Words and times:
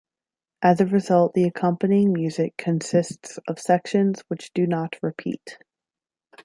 As 0.63 0.81
a 0.81 0.87
result, 0.87 1.35
the 1.35 1.43
accompanying 1.43 2.11
music 2.11 2.57
consists 2.57 3.37
of 3.47 3.59
sections 3.59 4.23
which 4.29 4.51
do 4.51 4.65
not 4.65 4.95
repeat. 5.03 5.59